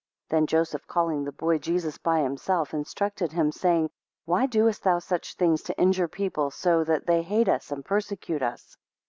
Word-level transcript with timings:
13 0.31 0.35
Then 0.41 0.47
Joseph 0.47 0.87
calling 0.87 1.23
the 1.23 1.31
boy 1.31 1.59
Jesus 1.59 1.99
by 1.99 2.21
himself, 2.23 2.73
instructed 2.73 3.31
him, 3.33 3.51
saying, 3.51 3.91
Why 4.25 4.47
doest 4.47 4.81
thou 4.81 4.97
such 4.97 5.35
things 5.35 5.61
to 5.65 5.77
injure 5.79 6.05
the 6.07 6.17
people 6.17 6.49
so, 6.49 6.83
that 6.85 7.05
they 7.05 7.21
hate 7.21 7.47
us 7.47 7.71
and 7.71 7.85
prosecute 7.85 8.41
us? 8.41 8.75